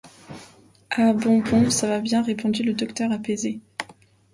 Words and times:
Ah! 0.97 1.13
bon, 1.13 1.41
bon, 1.41 1.69
ça 1.69 1.87
va 1.87 1.99
bien», 1.99 2.23
répondit 2.23 2.63
le 2.63 2.73
docteur 2.73 3.11
apaisé. 3.11 3.59